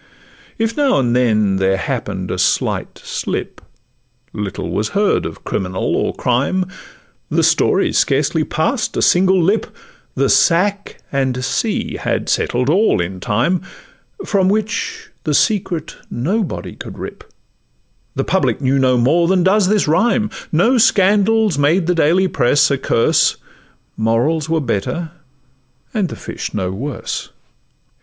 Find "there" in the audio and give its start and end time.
1.57-1.77